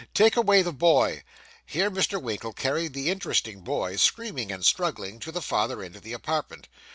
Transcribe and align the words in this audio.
'Take 0.15 0.35
away 0.35 0.63
the 0.63 0.73
boy.' 0.73 1.21
(Here 1.63 1.91
Mr. 1.91 2.19
Winkle 2.19 2.53
carried 2.53 2.93
the 2.95 3.11
interesting 3.11 3.59
boy, 3.61 3.97
screaming 3.97 4.51
and 4.51 4.65
struggling, 4.65 5.19
to 5.19 5.31
the 5.31 5.43
farther 5.43 5.83
end 5.83 5.95
of 5.95 6.01
the 6.01 6.13
apartment.) 6.13 6.67